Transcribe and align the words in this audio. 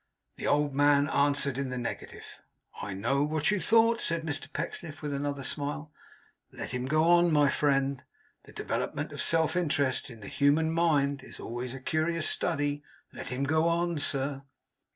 The 0.37 0.47
old 0.47 0.73
man 0.73 1.07
answered 1.09 1.59
in 1.59 1.69
the 1.69 1.77
negative. 1.77 2.39
'I 2.81 2.95
know 2.95 3.23
what 3.23 3.51
you 3.51 3.59
thought,' 3.59 4.01
said 4.01 4.23
Mr 4.23 4.51
Pecksniff, 4.51 5.03
with 5.03 5.13
another 5.13 5.43
smile. 5.43 5.91
'Let 6.51 6.71
him 6.71 6.87
go 6.87 7.03
on 7.03 7.31
my 7.31 7.51
friend. 7.51 8.01
The 8.45 8.51
development 8.51 9.11
of 9.11 9.21
self 9.21 9.55
interest 9.55 10.09
in 10.09 10.21
the 10.21 10.27
human 10.27 10.71
mind 10.71 11.21
is 11.23 11.39
always 11.39 11.75
a 11.75 11.79
curious 11.79 12.27
study. 12.27 12.81
Let 13.13 13.27
him 13.27 13.43
go 13.43 13.67
on, 13.67 13.99
sir. 13.99 14.41